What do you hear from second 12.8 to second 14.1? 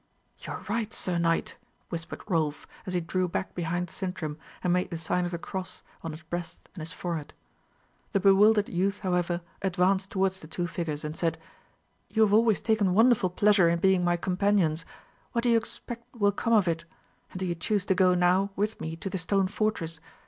wonderful pleasure in being